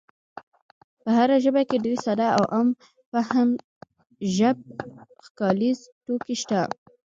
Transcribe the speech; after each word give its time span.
په 1.01 1.09
هره 1.17 1.35
ژبه 1.45 1.61
کې 1.69 1.77
ډېر 1.85 1.97
ساده 2.05 2.27
او 2.37 2.43
عام 2.53 2.69
فهمه 3.11 3.57
ژب 4.35 4.57
ښکلاییز 5.25 5.79
توکي 6.05 6.35
شته. 6.41 6.59